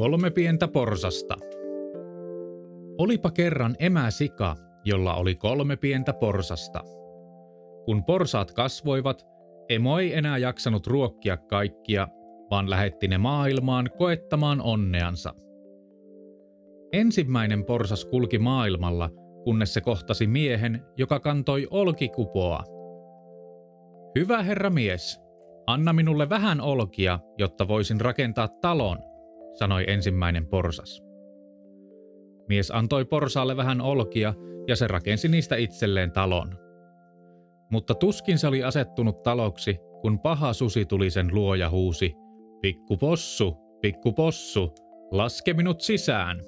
[0.00, 1.36] Kolme pientä porsasta.
[2.98, 6.80] Olipa kerran emä sika, jolla oli kolme pientä porsasta.
[7.84, 9.26] Kun porsaat kasvoivat,
[9.68, 12.08] emo ei enää jaksanut ruokkia kaikkia,
[12.50, 15.34] vaan lähetti ne maailmaan koettamaan onneansa.
[16.92, 19.10] Ensimmäinen porsas kulki maailmalla,
[19.44, 22.64] kunnes se kohtasi miehen, joka kantoi olkikupoa.
[24.18, 25.20] Hyvä herra mies,
[25.66, 29.09] anna minulle vähän olkia, jotta voisin rakentaa talon,
[29.54, 31.02] sanoi ensimmäinen porsas.
[32.48, 34.34] Mies antoi porsaalle vähän olkia
[34.68, 36.58] ja se rakensi niistä itselleen talon.
[37.70, 42.14] Mutta tuskin se oli asettunut taloksi, kun paha susi tuli sen luo ja huusi,
[42.62, 44.74] Pikku possu, pikku possu,
[45.10, 46.40] laske minut sisään.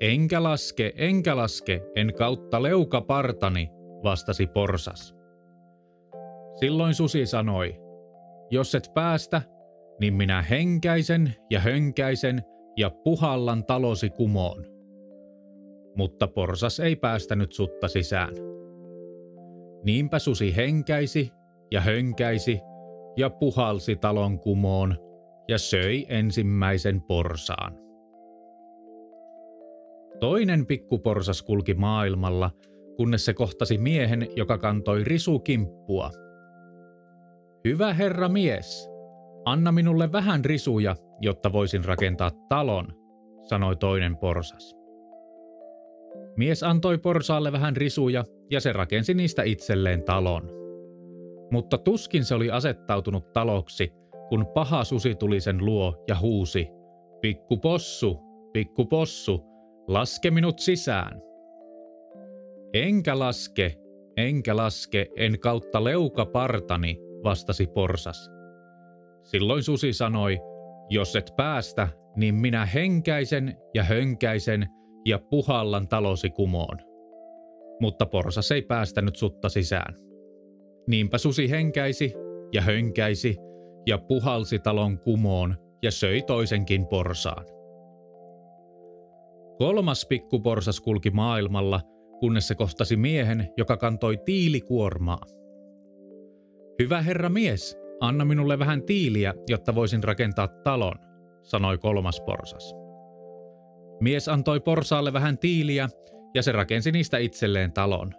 [0.00, 3.70] Enkä laske, enkä laske, en kautta leuka partani,
[4.02, 5.14] vastasi porsas.
[6.54, 7.76] Silloin susi sanoi,
[8.50, 9.42] jos et päästä,
[10.00, 12.42] niin minä henkäisen ja hönkäisen
[12.76, 14.66] ja puhallan talosi kumoon.
[15.96, 18.34] Mutta porsas ei päästänyt sutta sisään.
[19.84, 21.30] Niinpä susi henkäisi
[21.70, 22.60] ja hönkäisi
[23.16, 24.96] ja puhalsi talon kumoon
[25.48, 27.78] ja söi ensimmäisen porsaan.
[30.20, 32.50] Toinen pikkuporsas kulki maailmalla,
[32.96, 36.10] kunnes se kohtasi miehen, joka kantoi risukimppua.
[37.64, 38.89] Hyvä herra mies,
[39.44, 42.86] anna minulle vähän risuja, jotta voisin rakentaa talon,
[43.42, 44.76] sanoi toinen porsas.
[46.36, 50.50] Mies antoi porsaalle vähän risuja ja se rakensi niistä itselleen talon.
[51.50, 53.92] Mutta tuskin se oli asettautunut taloksi,
[54.28, 56.68] kun paha susi tuli sen luo ja huusi,
[57.20, 58.18] Pikku possu,
[58.52, 59.44] pikku possu,
[59.88, 61.22] laske minut sisään.
[62.72, 63.74] Enkä laske,
[64.16, 68.30] enkä laske, en kautta leuka partani, vastasi porsas.
[69.22, 70.38] Silloin susi sanoi,
[70.88, 74.66] jos et päästä, niin minä henkäisen ja hönkäisen
[75.06, 76.78] ja puhallan talosi kumoon.
[77.80, 79.94] Mutta porsas ei päästänyt sutta sisään.
[80.88, 82.14] Niinpä susi henkäisi
[82.52, 83.36] ja hönkäisi
[83.86, 87.46] ja puhalsi talon kumoon ja söi toisenkin porsaan.
[89.58, 91.80] Kolmas pikkuporsas kulki maailmalla,
[92.20, 95.26] kunnes se kohtasi miehen, joka kantoi tiilikuormaa.
[96.82, 100.98] Hyvä herra mies, anna minulle vähän tiiliä, jotta voisin rakentaa talon,
[101.42, 102.74] sanoi kolmas porsas.
[104.00, 105.88] Mies antoi porsaalle vähän tiiliä
[106.34, 108.12] ja se rakensi niistä itselleen talon.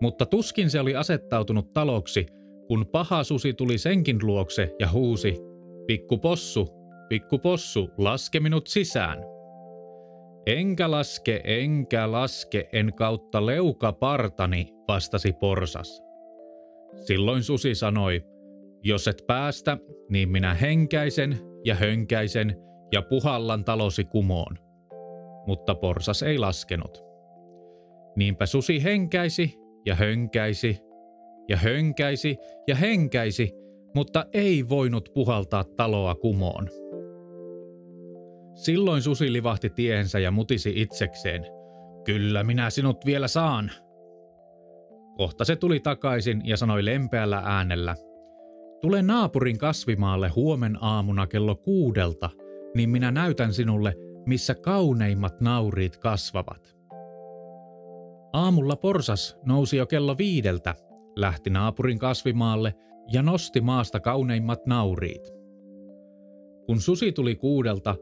[0.00, 2.26] Mutta tuskin se oli asettautunut taloksi,
[2.68, 5.48] kun paha susi tuli senkin luokse ja huusi,
[5.88, 6.68] Pikku possu,
[7.08, 9.18] pikku possu, laske minut sisään.
[10.46, 16.02] Enkä laske, enkä laske, en kautta leuka partani, vastasi porsas.
[17.06, 18.24] Silloin susi sanoi,
[18.88, 19.78] jos et päästä,
[20.10, 22.56] niin minä henkäisen ja hönkäisen
[22.92, 24.58] ja puhallan talosi kumoon.
[25.46, 27.04] Mutta porsas ei laskenut.
[28.16, 29.54] Niinpä susi henkäisi
[29.86, 30.78] ja hönkäisi
[31.48, 32.36] ja hönkäisi
[32.68, 33.52] ja henkäisi,
[33.94, 36.68] mutta ei voinut puhaltaa taloa kumoon.
[38.54, 41.46] Silloin susi livahti tiehensä ja mutisi itsekseen.
[42.04, 43.70] Kyllä minä sinut vielä saan.
[45.16, 47.96] Kohta se tuli takaisin ja sanoi lempeällä äänellä.
[48.80, 52.30] Tule naapurin kasvimaalle huomen aamuna kello kuudelta,
[52.74, 53.94] niin minä näytän sinulle,
[54.26, 56.76] missä kauneimmat nauriit kasvavat.
[58.32, 60.74] Aamulla porsas nousi jo kello viideltä,
[61.16, 62.74] lähti naapurin kasvimaalle
[63.12, 65.32] ja nosti maasta kauneimmat nauriit.
[66.66, 67.96] Kun susi tuli kuudelta,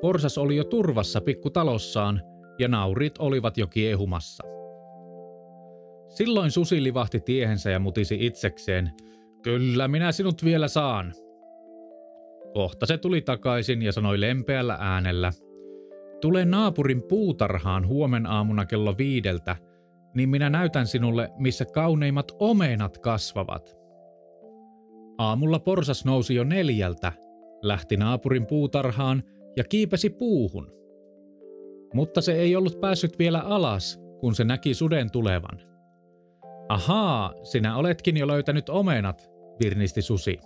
[0.00, 2.22] porsas oli jo turvassa pikkutalossaan
[2.58, 4.44] ja nauriit olivat jo kiehumassa.
[6.08, 8.90] Silloin susi livahti tiehensä ja mutisi itsekseen,
[9.42, 11.12] kyllä minä sinut vielä saan.
[12.54, 15.32] Kohta se tuli takaisin ja sanoi lempeällä äänellä,
[16.20, 19.56] tule naapurin puutarhaan huomen aamuna kello viideltä–
[20.14, 23.76] niin minä näytän sinulle, missä kauneimmat omenat kasvavat.
[25.18, 27.12] Aamulla porsas nousi jo neljältä,
[27.62, 29.22] lähti naapurin puutarhaan
[29.56, 30.72] ja kiipesi puuhun.
[31.94, 35.60] Mutta se ei ollut päässyt vielä alas, kun se näki suden tulevan.
[36.68, 39.29] Ahaa, sinä oletkin jo löytänyt omenat,
[39.64, 40.38] virnisti susi.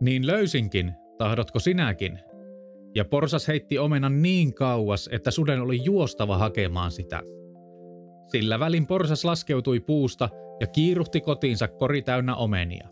[0.00, 2.18] Niin löysinkin, tahdotko sinäkin?
[2.94, 7.22] Ja porsas heitti omenan niin kauas, että suden oli juostava hakemaan sitä.
[8.26, 10.28] Sillä välin porsas laskeutui puusta
[10.60, 12.88] ja kiiruhti kotiinsa kori täynnä omenia.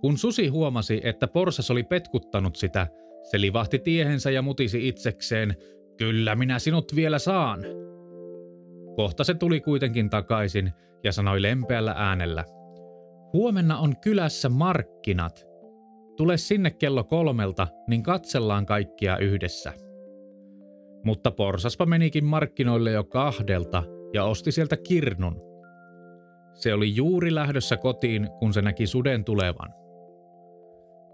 [0.00, 2.86] Kun susi huomasi, että porsas oli petkuttanut sitä,
[3.22, 5.56] se livahti tiehensä ja mutisi itsekseen,
[5.96, 7.60] kyllä minä sinut vielä saan.
[8.96, 10.72] Kohta se tuli kuitenkin takaisin
[11.04, 12.44] ja sanoi lempeällä äänellä,
[13.32, 15.46] huomenna on kylässä markkinat.
[16.16, 19.72] tule sinne kello kolmelta, niin katsellaan kaikkia yhdessä.
[21.04, 23.82] Mutta porsaspa menikin markkinoille jo kahdelta
[24.14, 25.40] ja osti sieltä kirnun.
[26.54, 29.74] Se oli juuri lähdössä kotiin, kun se näki suden tulevan.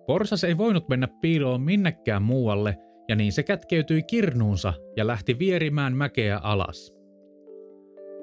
[0.07, 2.77] Porsas ei voinut mennä piiloon minnekään muualle,
[3.09, 6.96] ja niin se kätkeytyi kirnuunsa ja lähti vierimään mäkeä alas.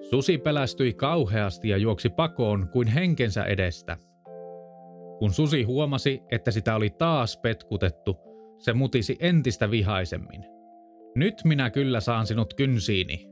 [0.09, 3.97] Susi pelästyi kauheasti ja juoksi pakoon kuin henkensä edestä.
[5.19, 8.17] Kun Susi huomasi, että sitä oli taas petkutettu,
[8.57, 10.45] se mutisi entistä vihaisemmin.
[11.15, 13.27] Nyt minä kyllä saan sinut kynsiini.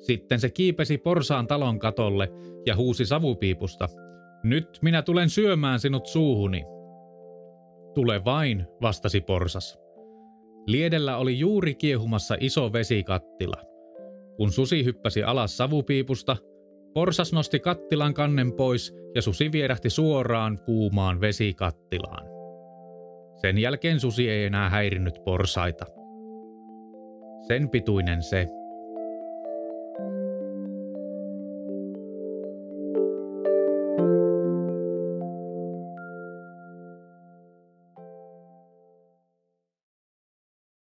[0.00, 2.28] Sitten se kiipesi porsaan talon katolle
[2.66, 3.88] ja huusi savupiipusta.
[4.44, 6.64] Nyt minä tulen syömään sinut suuhuni.
[7.94, 9.78] Tule vain, vastasi porsas.
[10.66, 13.73] Liedellä oli juuri kiehumassa iso vesikattila.
[14.36, 16.36] Kun susi hyppäsi alas savupiipusta,
[16.94, 22.26] porsas nosti kattilan kannen pois ja susi vierähti suoraan kuumaan vesikattilaan.
[23.40, 25.84] Sen jälkeen susi ei enää häirinnyt porsaita.
[27.48, 28.46] Sen pituinen se,